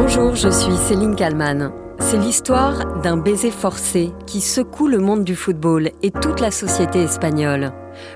[0.00, 1.72] Bonjour, je suis Céline Kalman.
[1.98, 7.02] C'est l'histoire d'un baiser forcé qui secoue le monde du football et toute la société
[7.02, 7.72] espagnole.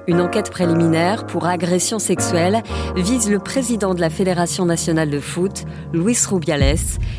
[0.07, 2.63] Une enquête préliminaire pour agression sexuelle
[2.95, 6.77] vise le président de la Fédération nationale de foot, Luis Rubiales,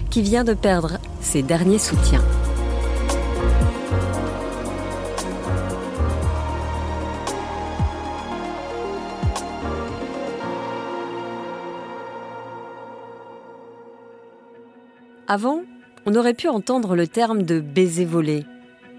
[0.10, 2.24] qui vient de perdre ses derniers soutiens.
[15.28, 15.62] Avant,
[16.06, 18.46] on aurait pu entendre le terme de baiser volé.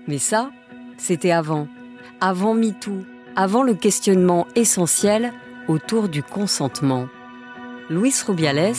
[0.08, 0.50] Mais ça,
[0.96, 1.68] c'était avant.
[2.20, 3.04] Avant MeToo,
[3.36, 5.32] avant le questionnement essentiel
[5.68, 7.08] autour du consentement.
[7.90, 8.74] Luis Rubiales,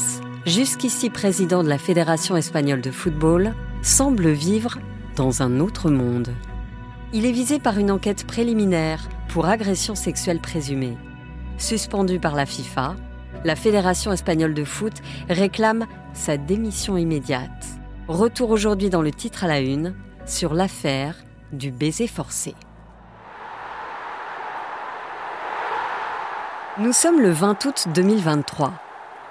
[0.46, 3.54] jusqu'ici président de la Fédération espagnole de football,
[3.84, 4.80] semble vivre
[5.16, 6.30] dans un autre monde.
[7.14, 10.98] Il est visé par une enquête préliminaire pour agression sexuelle présumée.
[11.58, 12.96] Suspendu par la FIFA,
[13.44, 14.94] la Fédération espagnole de foot
[15.30, 17.66] réclame sa démission immédiate.
[18.08, 21.16] Retour aujourd'hui dans le titre à la une sur l'affaire
[21.52, 22.56] du baiser forcé.
[26.78, 28.74] Nous sommes le 20 août 2023.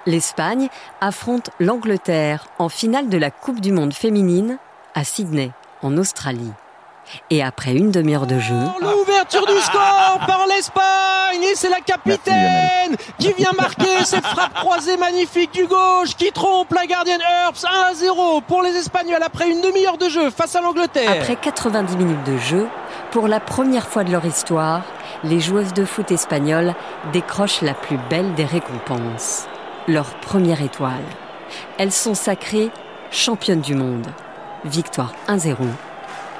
[0.07, 0.69] L'Espagne
[1.01, 4.57] affronte l'Angleterre en finale de la Coupe du Monde féminine
[4.93, 6.53] à Sydney, en Australie.
[7.29, 8.55] Et après une demi-heure de jeu.
[8.81, 14.97] L'ouverture du score par l'Espagne et c'est la capitaine qui vient marquer cette frappe croisée
[14.97, 19.49] magnifique du gauche qui trompe la gardienne Herbs 1 à 0 pour les Espagnols après
[19.49, 21.11] une demi-heure de jeu face à l'Angleterre.
[21.11, 22.67] Après 90 minutes de jeu,
[23.11, 24.81] pour la première fois de leur histoire,
[25.23, 26.73] les joueuses de foot espagnoles
[27.13, 29.47] décrochent la plus belle des récompenses,
[29.87, 31.03] leur première étoile.
[31.77, 32.71] Elles sont sacrées
[33.11, 34.07] championnes du monde.
[34.65, 35.55] Victoire 1-0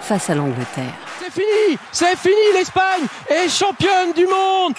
[0.06, 0.94] face à l'Angleterre.
[1.20, 4.73] C'est fini, c'est fini l'Espagne est championne du monde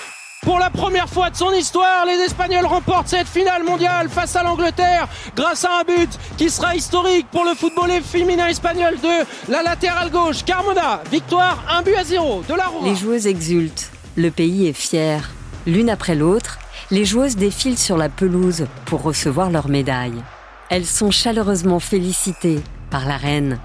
[0.46, 4.44] pour la première fois de son histoire, les Espagnols remportent cette finale mondiale face à
[4.44, 9.64] l'Angleterre grâce à un but qui sera historique pour le football féminin espagnol de la
[9.64, 10.44] latérale gauche.
[10.44, 12.88] Carmona, victoire, un but à zéro de la Roma.
[12.88, 15.30] Les joueuses exultent, le pays est fier.
[15.66, 16.60] L'une après l'autre,
[16.92, 20.22] les joueuses défilent sur la pelouse pour recevoir leurs médailles.
[20.70, 23.58] Elles sont chaleureusement félicitées par la reine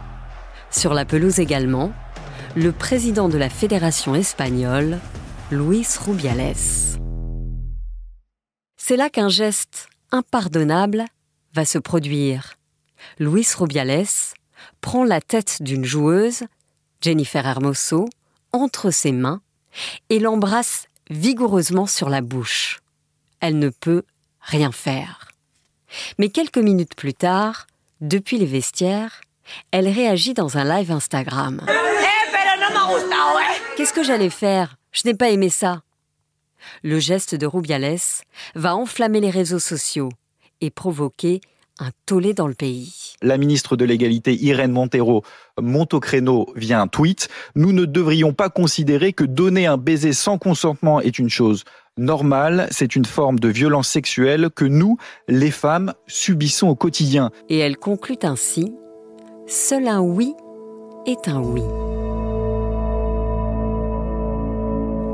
[0.72, 1.92] sur la pelouse également,
[2.56, 5.00] le président de la Fédération espagnole,
[5.52, 6.56] Luis Rubiales.
[8.78, 11.06] C'est là qu'un geste impardonnable
[11.54, 12.56] va se produire.
[13.20, 14.06] Luis Rubiales
[14.80, 16.44] prend la tête d'une joueuse,
[17.02, 18.08] Jennifer Hermoso,
[18.54, 19.42] entre ses mains
[20.10, 22.80] et l'embrasse vigoureusement sur la bouche.
[23.40, 24.04] Elle ne peut
[24.40, 25.30] rien faire.
[26.18, 27.68] Mais quelques minutes plus tard,
[28.00, 29.22] depuis les vestiaires,
[29.72, 31.62] elle réagit dans un live Instagram.
[33.78, 34.78] Qu'est-ce que j'allais faire?
[34.92, 35.82] Je n'ai pas aimé ça.
[36.84, 37.98] Le geste de Rubiales
[38.56, 40.10] va enflammer les réseaux sociaux
[40.60, 41.42] et provoquer
[41.80, 43.16] un tollé dans le pays.
[43.22, 45.24] La ministre de l'égalité Irène Montero
[45.60, 47.30] monte au créneau via un tweet.
[47.56, 51.64] Nous ne devrions pas considérer que donner un baiser sans consentement est une chose
[51.98, 54.98] normale, c'est une forme de violence sexuelle que nous,
[55.28, 57.32] les femmes, subissons au quotidien.
[57.50, 58.74] Et elle conclut ainsi
[59.54, 60.34] Seul un oui
[61.06, 61.64] est un oui.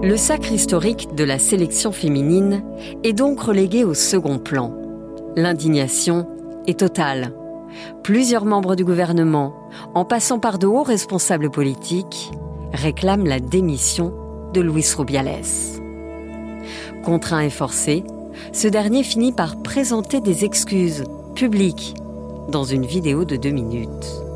[0.08, 2.64] Le sacre historique de la sélection féminine
[3.04, 4.76] est donc relégué au second plan.
[5.36, 6.28] L'indignation
[6.68, 7.34] est totale.
[8.04, 9.56] Plusieurs membres du gouvernement,
[9.96, 12.30] en passant par de hauts responsables politiques,
[12.74, 14.14] réclament la démission
[14.54, 15.42] de Luis Rubiales.
[17.04, 18.04] Contraint et forcé,
[18.54, 21.96] ce dernier finit par présenter des excuses publiques
[22.50, 24.27] dans une vidéo de deux minutes.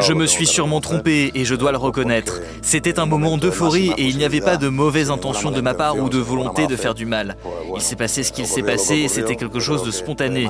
[0.00, 2.40] Je me suis sûrement trompé et je dois le reconnaître.
[2.62, 5.96] C'était un moment d'euphorie et il n'y avait pas de mauvaise intention de ma part
[5.96, 7.36] ou de volonté de faire du mal.
[7.74, 10.48] Il s'est passé ce qu'il s'est passé et c'était quelque chose de spontané.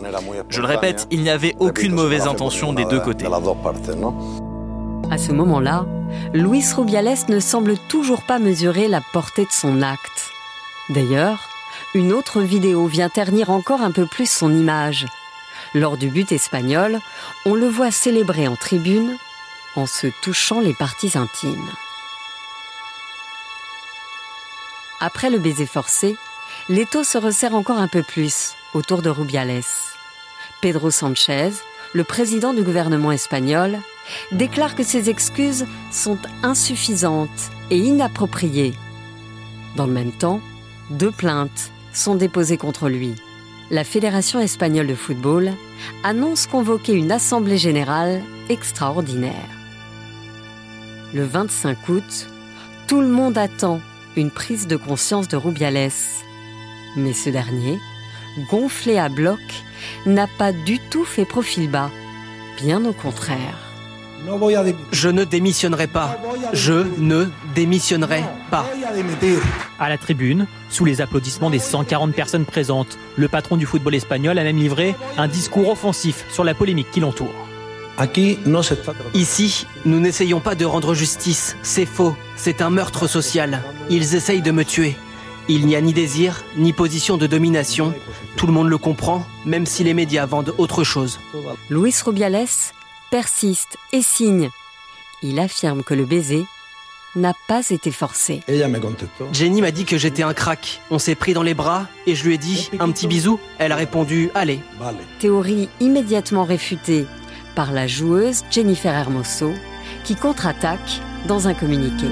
[0.48, 3.26] Je le répète, il n'y avait aucune mauvaise intention des deux côtés.
[5.10, 5.84] À ce moment-là,
[6.32, 10.30] Luis Rubiales ne semble toujours pas mesurer la portée de son acte.
[10.90, 11.48] D'ailleurs,
[11.94, 15.06] une autre vidéo vient ternir encore un peu plus son image.
[15.74, 17.00] Lors du but espagnol,
[17.46, 19.16] on le voit célébrer en tribune
[19.74, 21.70] en se touchant les parties intimes.
[25.00, 26.16] Après le baiser forcé,
[26.68, 29.62] l'étau se resserre encore un peu plus autour de Rubiales.
[30.60, 31.50] Pedro Sanchez,
[31.94, 33.78] le président du gouvernement espagnol,
[34.30, 38.74] déclare que ses excuses sont insuffisantes et inappropriées.
[39.76, 40.40] Dans le même temps,
[40.90, 43.14] deux plaintes sont déposées contre lui
[43.72, 45.50] la Fédération espagnole de football
[46.04, 48.20] annonce convoquer une assemblée générale
[48.50, 49.32] extraordinaire.
[51.14, 52.26] Le 25 août,
[52.86, 53.80] tout le monde attend
[54.14, 55.90] une prise de conscience de Rubiales.
[56.96, 57.78] Mais ce dernier,
[58.50, 59.40] gonflé à bloc,
[60.04, 61.90] n'a pas du tout fait profil bas.
[62.60, 63.71] Bien au contraire.
[64.92, 66.16] Je ne démissionnerai pas.
[66.52, 68.66] Je ne démissionnerai pas.
[69.78, 74.38] À la tribune, sous les applaudissements des 140 personnes présentes, le patron du football espagnol
[74.38, 77.32] a même livré un discours offensif sur la polémique qui l'entoure.
[79.14, 81.56] Ici, nous n'essayons pas de rendre justice.
[81.62, 82.16] C'est faux.
[82.36, 83.62] C'est un meurtre social.
[83.90, 84.96] Ils essayent de me tuer.
[85.48, 87.92] Il n'y a ni désir, ni position de domination.
[88.36, 91.18] Tout le monde le comprend, même si les médias vendent autre chose.
[91.68, 92.46] Luis Rubiales
[93.12, 94.48] persiste et signe.
[95.22, 96.46] Il affirme que le baiser
[97.14, 98.40] n'a pas été forcé.
[99.34, 100.80] Jenny m'a dit que j'étais un crack.
[100.90, 103.38] On s'est pris dans les bras et je lui ai dit un petit bisou.
[103.58, 104.60] Elle a répondu allez.
[105.18, 107.04] Théorie immédiatement réfutée
[107.54, 109.52] par la joueuse Jennifer Hermoso
[110.04, 112.06] qui contre-attaque dans un communiqué.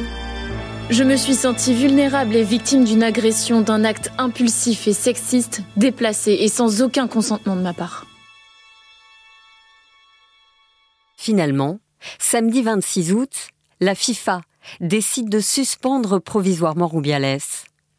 [0.91, 6.33] Je me suis sentie vulnérable et victime d'une agression, d'un acte impulsif et sexiste, déplacé
[6.33, 8.05] et sans aucun consentement de ma part.
[11.21, 11.81] Finalement,
[12.19, 14.41] samedi 26 août, la FIFA
[14.81, 17.41] décide de suspendre provisoirement Rubiales.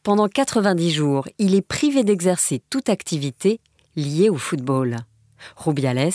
[0.01, 3.59] Pendant 90 jours, il est privé d'exercer toute activité
[3.95, 4.97] liée au football.
[5.55, 6.09] Rubiales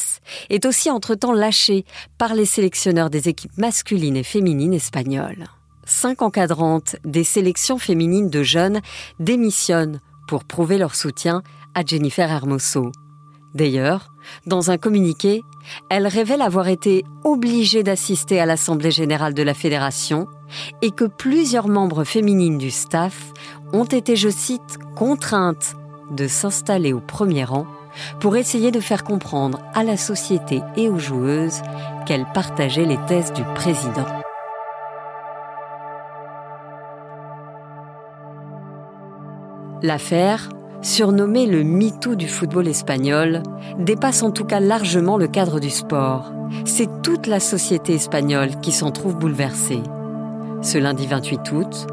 [0.51, 1.85] est aussi entre-temps lâché
[2.19, 5.47] par les sélectionneurs des équipes masculines et féminines espagnoles
[5.85, 8.81] cinq encadrantes des sélections féminines de jeunes
[9.21, 11.45] démissionnent pour prouver leur soutien
[11.75, 12.91] à Jennifer Hermoso.
[13.55, 14.13] D'ailleurs,
[14.47, 15.43] dans un communiqué,
[15.89, 20.29] elle révèle avoir été obligée d'assister à l'Assemblée générale de la Fédération
[20.83, 23.33] et que plusieurs membres féminines du staff
[23.73, 25.77] ont été, je cite, contraintes
[26.11, 27.67] de s'installer au premier rang
[28.21, 31.63] pour essayer de faire comprendre à la société et aux joueuses
[32.07, 34.07] qu'elles partageaient les thèses du président.
[39.83, 40.49] L'affaire,
[40.83, 43.43] surnommée le MeToo du football espagnol,
[43.79, 46.33] dépasse en tout cas largement le cadre du sport.
[46.65, 49.83] C'est toute la société espagnole qui s'en trouve bouleversée.
[50.63, 51.87] Ce lundi 28 août,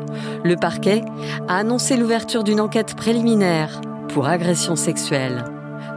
[0.44, 1.04] le parquet
[1.48, 5.44] a annoncé l'ouverture d'une enquête préliminaire pour agression sexuelle.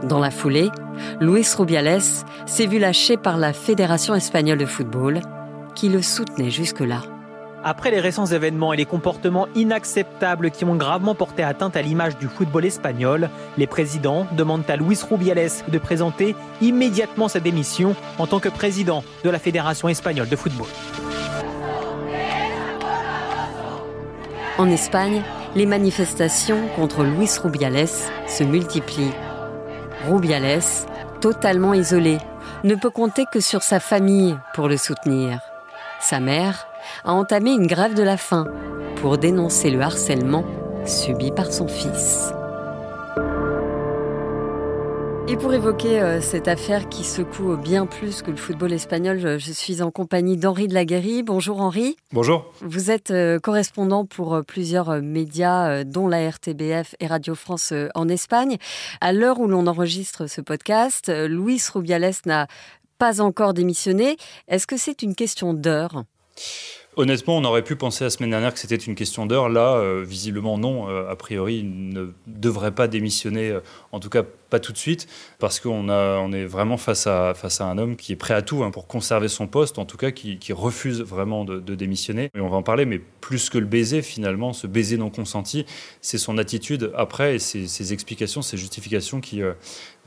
[0.03, 0.69] Dans la foulée,
[1.19, 2.01] Luis Rubiales
[2.45, 5.21] s'est vu lâché par la Fédération espagnole de football,
[5.75, 7.01] qui le soutenait jusque-là.
[7.63, 12.17] Après les récents événements et les comportements inacceptables qui ont gravement porté atteinte à l'image
[12.17, 18.27] du football espagnol, les présidents demandent à Luis Rubiales de présenter immédiatement sa démission en
[18.27, 20.67] tant que président de la Fédération espagnole de football.
[24.57, 25.21] En Espagne,
[25.55, 27.87] les manifestations contre Luis Rubiales
[28.27, 29.13] se multiplient.
[30.07, 30.61] Rubiales,
[31.21, 32.19] totalement isolé,
[32.63, 35.39] ne peut compter que sur sa famille pour le soutenir.
[35.99, 36.67] Sa mère,
[37.03, 38.45] a entamé une grève de la faim
[38.97, 40.45] pour dénoncer le harcèlement
[40.85, 42.31] subi par son fils.
[45.29, 49.51] Et pour évoquer euh, cette affaire qui secoue bien plus que le football espagnol, je,
[49.51, 50.85] suis en compagnie d'Henri de la
[51.25, 51.97] Bonjour Henri.
[52.13, 52.45] Bonjour.
[52.61, 58.07] Vous êtes euh, correspondant pour euh, plusieurs médias, dont la RTBF et Radio France en
[58.07, 58.55] Espagne.
[59.01, 62.47] À l'heure où l'on enregistre ce podcast, Luis Rubiales n'a
[62.97, 64.17] pas encore démissionné.
[64.47, 66.03] Est-ce que c'est une question d'heure?
[66.97, 69.49] Honnêtement, on aurait pu penser la semaine dernière que c'était une question d'heure.
[69.49, 70.89] Là, euh, visiblement, non.
[70.89, 73.59] Euh, a priori, il ne devrait pas démissionner, euh,
[73.91, 75.07] en tout cas pas tout de suite,
[75.39, 78.41] parce qu'on on est vraiment face à, face à un homme qui est prêt à
[78.41, 82.29] tout hein, pour conserver son poste, en tout cas qui, refuse vraiment de, démissionner.
[82.33, 85.65] Et on va en parler, mais plus que le baiser, finalement, ce baiser non consenti,
[86.01, 89.41] c'est son attitude après et ses, explications, ses justifications qui,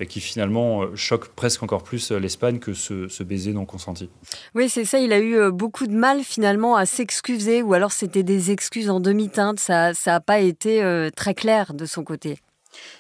[0.09, 4.09] qui finalement choquent presque encore plus l'Espagne que ce, baiser non consenti.
[4.55, 4.99] Oui, c'est ça.
[4.99, 9.01] Il a eu beaucoup de mal finalement à s'excuser, ou alors c'était des excuses en
[9.01, 9.61] demi-teinte.
[9.61, 12.39] Ça n'a pas été euh, très clair de son côté.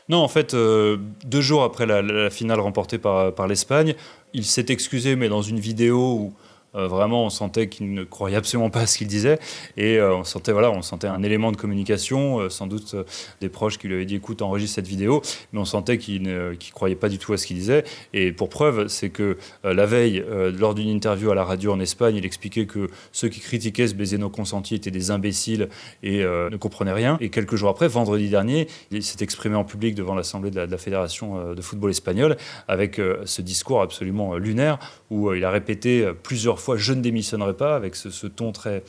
[0.08, 3.94] Non, en fait, euh, deux jours après la, finale remportée par, par l'Espagne,
[4.32, 6.34] il s'est excusé, mais dans une vidéo où
[6.74, 9.38] euh, vraiment, on sentait qu'il ne croyait absolument pas à ce qu'il disait.
[9.76, 12.94] Et euh, on, sentait, voilà, on sentait un élément de communication, euh, sans doute
[13.40, 15.22] des proches qui lui avaient dit écoute, enregistre cette vidéo.
[15.52, 17.84] Mais on sentait qu'il ne croyait pas du tout à ce qu'il disait.
[18.12, 20.24] Et pour preuve, c'est que la veille,
[20.58, 23.94] lors d'une interview à la radio en Espagne, il expliquait que ceux qui critiquaient ce
[23.94, 25.68] baiser non consenti étaient des imbéciles
[26.02, 27.16] et ne comprenaient rien.
[27.20, 30.78] Et quelques jours après, vendredi dernier, il s'est exprimé en public devant l'Assemblée de, la
[30.78, 32.36] Fédération de football espagnol
[32.68, 34.78] avec ce discours absolument lunaire
[35.10, 38.82] où il a répété plusieurs je ne démissionnerai pas, avec ce, ton très,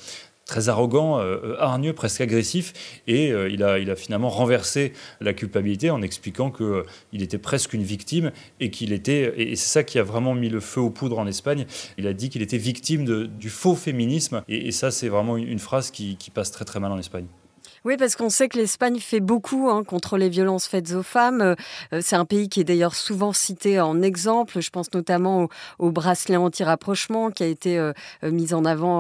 [0.68, 2.74] arrogant, euh, euh, hargneux, presque agressif.
[3.08, 7.84] Et euh, il, a, finalement renversé la culpabilité en expliquant qu'il il était presque une
[7.84, 11.20] victime et qu'il était, et c'est ça qui a vraiment mis le feu aux poudres
[11.20, 11.66] en Espagne,
[11.98, 14.44] il a dit qu'il était victime du faux féminisme.
[14.48, 17.26] Et, ça, c'est vraiment une, phrase qui, qui passe très très mal en Espagne.
[17.84, 21.42] Oui, parce qu'on sait que l'Espagne fait beaucoup hein, contre les violences faites aux femmes.
[21.42, 24.62] Euh, c'est un pays qui est d'ailleurs souvent cité en exemple.
[24.62, 25.48] Je pense notamment
[25.80, 27.92] au, bracelet anti-rapprochement qui a été euh,
[28.24, 28.92] euh, mis en avant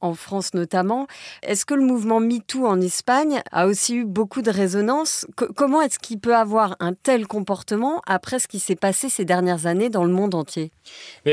[0.00, 1.06] en, France notamment.
[1.42, 5.26] Est-ce que le mouvement MeToo en Espagne a aussi eu beaucoup de résonance?
[5.34, 9.66] Comment est-ce qu'il peut avoir un tel comportement après ce qui s'est passé ces dernières
[9.66, 10.70] années dans le monde entier?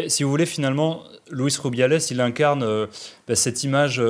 [0.07, 2.87] Si vous voulez, finalement, Luis Rubiales, il incarne
[3.27, 4.01] bah, cette image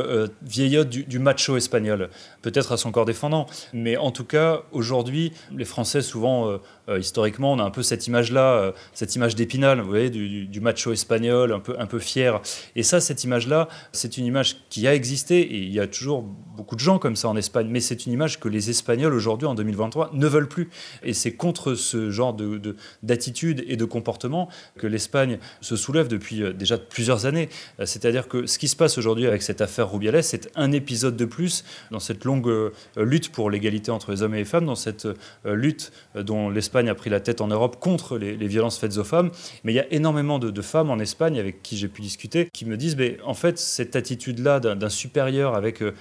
[0.42, 2.10] vieillotte du, du macho espagnol.
[2.42, 3.48] Peut-être son corps défendant.
[3.74, 6.58] Mais en tout cas, aujourd'hui, les Français, souvent, euh,
[6.90, 10.62] euh, historiquement, on a un peu cette image-là, euh, cette image d'épinal, vous voyez, du,
[10.62, 12.42] macho espagnol, un peu, un peu fier.
[12.76, 16.24] Et ça, cette image-là, c'est une image qui a existé, et il y a toujours
[16.24, 19.48] beaucoup de gens comme ça en Espagne, mais c'est une image que les Espagnols, aujourd'hui,
[19.48, 20.70] en 2023, ne veulent plus.
[21.04, 26.54] Et c'est contre ce genre de, d'attitude et de comportement que l'Espagne se soulève depuis
[26.54, 27.50] déjà plusieurs années.
[27.84, 31.26] C'est-à-dire que ce qui se passe aujourd'hui avec cette affaire Rubiales, c'est un épisode de
[31.26, 35.06] plus dans cette longue lutte pour l'égalité entre les hommes et les femmes, dans cette
[35.06, 38.98] euh, lutte euh, dont l'Espagne a pris la tête en Europe contre les, violences faites
[38.98, 39.32] aux femmes.
[39.64, 42.66] Mais il y a énormément de, femmes en Espagne avec qui j'ai pu discuter qui
[42.66, 45.94] me disent, mais en fait, cette attitude-là d'un supérieur avec, euh,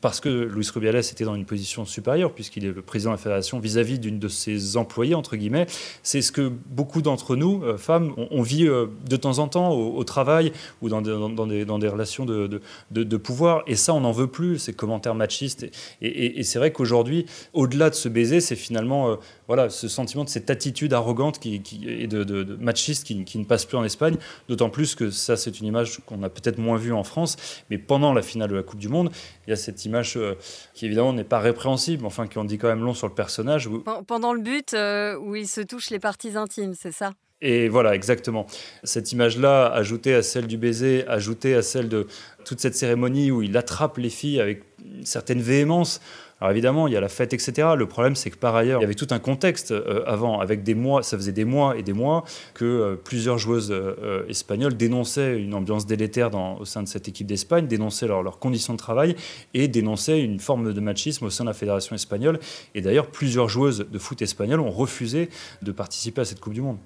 [0.00, 3.22] parce que Luis Rubiales était dans une position supérieure, puisqu'il est le président de la
[3.22, 5.66] fédération vis-à-vis d'une de ses employées, entre guillemets,
[6.02, 10.52] c'est ce que beaucoup d'entre nous, femmes, on, vit de temps en temps au, travail
[10.80, 13.62] ou dans des, dans, des, dans des relations de, de, pouvoir.
[13.66, 15.66] Et ça, on n'en veut plus, ces commentaires machistes.
[16.00, 19.16] et c'est vrai qu'aujourd'hui, au-delà de ce baiser, c'est finalement euh,
[19.48, 23.76] voilà, ce sentiment de cette attitude arrogante qui, et de, machiste qui, ne passe plus
[23.76, 24.16] en Espagne.
[24.48, 27.36] D'autant plus que ça, c'est une image qu'on a peut-être moins vue en France.
[27.70, 29.10] Mais pendant la finale de la Coupe du Monde,
[29.46, 30.34] il y a cette image euh,
[30.74, 33.68] qui évidemment n'est pas répréhensible, enfin qui en dit quand même long sur le personnage.
[34.06, 37.12] Pendant le but euh, où il se touche les parties intimes, c'est ça?
[37.40, 38.46] Et voilà, exactement.
[38.84, 42.06] Cette image-là, ajoutée à celle du baiser, ajoutée à celle de
[42.44, 46.00] toute cette cérémonie où il attrape les filles avec une certaine véhémence,
[46.40, 47.68] alors évidemment, il y a la fête, etc.
[47.76, 50.62] Le problème, c'est que par ailleurs, il y avait tout un contexte euh, avant, avec
[50.62, 52.24] des mois, ça faisait des mois et des mois
[52.54, 57.26] que euh, plusieurs joueuses euh, espagnoles dénonçaient une ambiance délétère au sein de cette équipe
[57.26, 59.16] d'Espagne, dénonçaient leurs conditions de travail
[59.54, 62.38] et dénonçaient une forme de machisme au sein de la fédération espagnole.
[62.74, 65.30] Et d'ailleurs, plusieurs joueuses de foot espagnoles ont refusé
[65.62, 66.78] de participer à cette Coupe du Monde.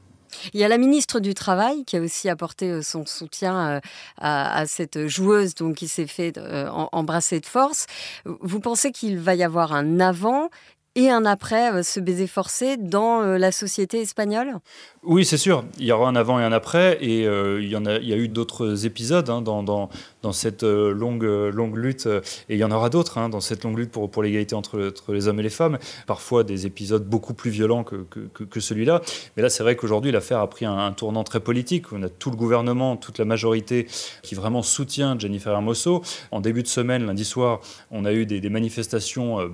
[0.52, 3.80] Il y a la ministre du Travail qui a aussi apporté euh, son soutien euh,
[4.18, 7.86] à, cette joueuse donc, qui s'est fait euh, embrasser de force.
[8.24, 10.50] Vous pensez qu'il va y avoir un avant
[10.98, 14.56] et un après euh, ce baiser forcé dans euh, la société espagnole?
[15.04, 15.64] Oui, c'est sûr.
[15.78, 16.98] Il y aura un avant et un après.
[17.00, 22.08] Et euh, il, y en a, eu d'autres épisodes hein, dans, cette longue, longue lutte.
[22.48, 25.28] Et il y en aura d'autres hein, dans cette longue lutte pour, l'égalité entre, les
[25.28, 25.78] hommes et les femmes.
[26.08, 29.00] Parfois des épisodes beaucoup plus violents que, celui-là.
[29.36, 31.92] Mais là, c'est vrai qu'aujourd'hui, l'affaire a pris un, tournant très politique.
[31.92, 33.86] On a tout le gouvernement, toute la majorité
[34.22, 36.02] qui vraiment soutient Jennifer Hermoso.
[36.32, 37.60] En début de semaine, lundi soir,
[37.92, 39.48] on a eu des manifestations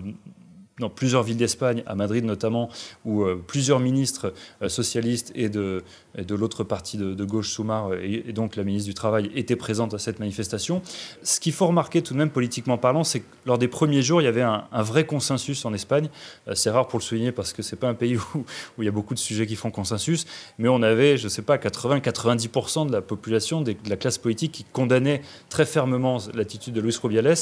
[0.81, 2.69] dans plusieurs villes d'Espagne, à Madrid notamment,
[3.05, 5.85] où euh, plusieurs ministres euh, socialistes et de,
[6.19, 9.95] de l'autre parti de, gauche, Soumar, euh, et, donc la ministre du Travail, étaient présentes
[9.95, 10.83] à cette manifestation.
[11.23, 14.21] Ce qu'il faut remarquer tout de même politiquement parlant, c'est que lors des premiers jours,
[14.21, 16.09] il y avait un, vrai consensus en Espagne.
[16.55, 18.89] c'est rare pour le souligner parce que c'est pas un pays où, où, il y
[18.89, 20.27] a beaucoup de sujets qui font consensus,
[20.59, 24.53] mais on avait, je ne sais pas, 80-90% de la population, de la classe politique
[24.53, 27.35] qui condamnait très fermement l'attitude de Luis Rubiales.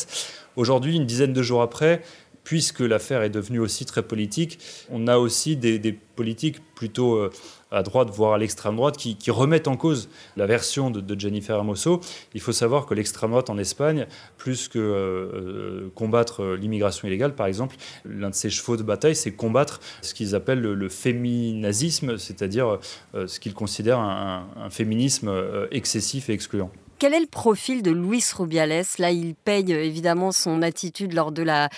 [0.55, 2.03] Aujourd'hui, une dizaine de jours après,
[2.45, 4.59] puisque l'affaire est devenue aussi très politique,
[4.91, 7.31] on a aussi des, politiques plutôt euh,
[7.71, 12.01] à droite, voire à l'extrême droite, qui, remettent en cause la version de, Jennifer Hermoso.
[12.35, 14.07] Il faut savoir que l'extrême droite en Espagne,
[14.37, 19.17] plus que euh, euh, combattre l'immigration illégale, par exemple, l'un de ses chevaux de bataille,
[19.17, 22.79] c'est combattre ce qu'ils appellent le, féminazisme, c'est-à-dire
[23.15, 25.33] ce qu'ils considèrent un féminisme
[25.71, 26.71] excessif et excluant.
[27.03, 28.85] Quel est le profil de Luis Rubiales?
[29.01, 31.69] Là, il paye euh, évidemment son attitude lors de la,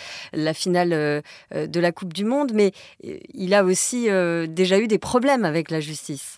[0.52, 1.22] finale euh,
[1.54, 2.72] euh, de la Coupe du Monde, mais
[3.32, 4.06] il a aussi
[4.48, 6.36] déjà eu des problèmes avec la justice.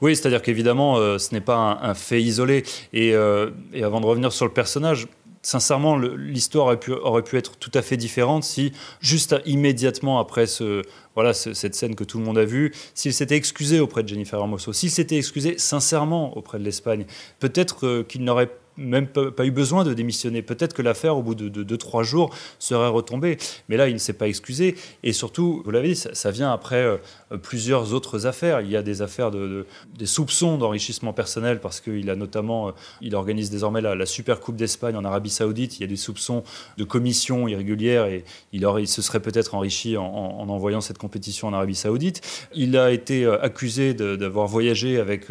[0.00, 2.64] Oui, c'est-à-dire qu'évidemment, ce n'est pas un, fait isolé.
[2.94, 5.06] Et, et, avant de revenir sur le personnage,
[5.44, 10.82] sincèrement, l'histoire aurait pu, être tout à fait différente si, juste immédiatement après ce,
[11.14, 14.38] voilà, cette scène que tout le monde a vue, s'il s'était excusé auprès de Jennifer
[14.38, 17.04] Hermoso, s'il s'était excusé sincèrement auprès de l'Espagne,
[17.40, 20.42] peut-être euh, qu'il n'aurait même pas eu besoin de démissionner.
[20.42, 23.38] Peut-être que l'affaire, au bout de 2-3 jours, serait retombée.
[23.68, 24.76] Mais là, il ne s'est pas excusé.
[25.02, 26.96] Et surtout, vous l'avez dit, ça, vient après euh,
[27.42, 28.60] plusieurs autres affaires.
[28.60, 29.66] Il y a des affaires de,
[29.96, 34.56] des soupçons d'enrichissement personnel parce qu'il a notamment, euh, il organise désormais la, Super Coupe
[34.56, 35.78] d'Espagne en Arabie Saoudite.
[35.78, 36.44] Il y a des soupçons
[36.76, 41.52] de commission irrégulière et il, aurait, se serait peut-être enrichi en, envoyant cette compétition en
[41.52, 42.20] Arabie Saoudite.
[42.54, 45.26] Il a été euh, accusé d'avoir voyagé avec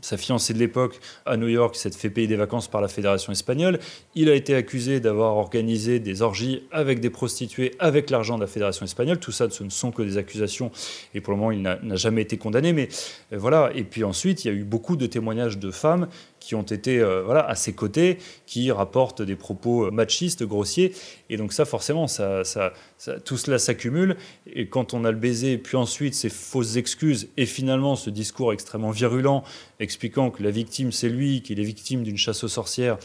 [0.00, 2.94] sa fiancée de l'époque à New York, s'est fait payer des vacances par la la
[2.94, 3.78] fédération espagnole.
[4.14, 8.46] Il a été accusé d'avoir organisé des orgies avec des prostituées, avec l'argent de la
[8.46, 9.18] fédération espagnole.
[9.18, 10.70] Tout ça, ce ne sont que des accusations.
[11.14, 12.72] Et pour le moment, il n'a jamais été condamné.
[12.72, 12.88] Mais
[13.32, 13.70] euh, voilà.
[13.74, 16.08] Et puis ensuite, il y a eu beaucoup de témoignages de femmes
[16.48, 20.94] qui ont été euh, voilà, à ses côtés, qui rapportent des propos euh, machistes, grossiers.
[21.28, 22.72] Et donc ça, forcément, ça, ça,
[23.22, 24.16] tout cela s'accumule.
[24.46, 28.54] Et quand on a le baiser, puis ensuite ces fausses excuses, et finalement ce discours
[28.54, 29.44] extrêmement virulent,
[29.78, 32.96] expliquant que la victime, c'est lui, qu'il est victime d'une chasse aux sorcières,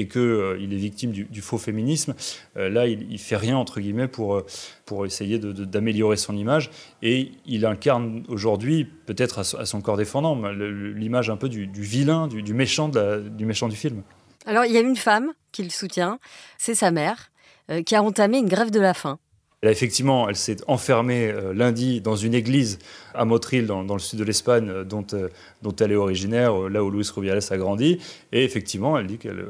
[0.00, 2.14] et qu'il euh, il est victime du, faux féminisme,
[2.56, 4.42] là, il, il, fait rien, entre guillemets, pour,
[4.84, 6.70] pour essayer d'améliorer son image.
[7.02, 12.54] Et il incarne aujourd'hui, peut-être à, son corps défendant, l'image un peu du, vilain, du,
[12.54, 14.02] méchant du méchant du film.
[14.46, 16.18] Alors, il y a une femme qui le soutient,
[16.58, 17.30] c'est sa mère,
[17.70, 19.18] euh, qui a entamé une grève de la faim.
[19.68, 22.78] Effectivement, elle s'est enfermée euh, lundi dans une église
[23.12, 25.04] à Motril, dans, le sud de l'Espagne, euh, dont,
[25.60, 27.98] dont elle est originaire, là où Luis Rubiales a grandi.
[28.32, 29.44] Et effectivement, elle dit qu'elle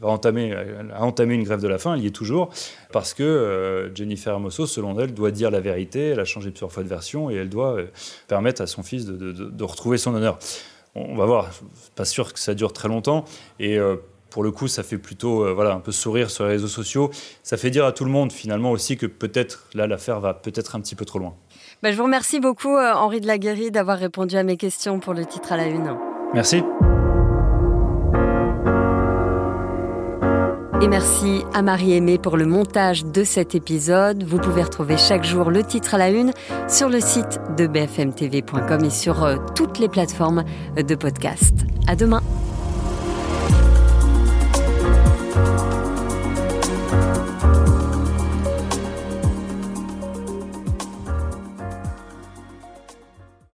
[0.00, 2.50] va entamer, a entamé une grève de la faim, elle y est toujours,
[2.92, 6.84] parce que Jennifer Hermoso, selon elle, doit dire la vérité, elle a changé plusieurs fois
[6.84, 7.78] de version, et elle doit
[8.28, 10.38] permettre à son fils de, retrouver son honneur.
[10.94, 11.50] On va voir,
[11.96, 13.24] pas sûr que ça dure très longtemps.
[14.30, 17.10] Pour le coup, ça fait plutôt euh, voilà, un peu sourire sur les réseaux sociaux.
[17.42, 20.76] Ça fait dire à tout le monde finalement aussi que peut-être là l'affaire va peut-être
[20.76, 21.34] un petit peu trop loin.
[21.82, 25.14] Bah, je vous remercie beaucoup euh, Henri de Laguérie d'avoir répondu à mes questions pour
[25.14, 25.96] le titre à la une.
[26.34, 26.62] Merci.
[30.82, 34.22] Et merci à Marie-Aimée pour le montage de cet épisode.
[34.24, 36.32] Vous pouvez retrouver chaque jour le titre à la une
[36.68, 40.44] sur le site de bfmtv.com et sur euh, toutes les plateformes
[40.76, 41.54] de podcast.
[41.86, 42.22] À demain.